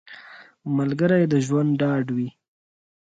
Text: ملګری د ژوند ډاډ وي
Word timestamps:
ملګری 0.77 1.23
د 1.31 1.33
ژوند 1.45 1.71
ډاډ 1.79 2.05
وي 2.15 2.29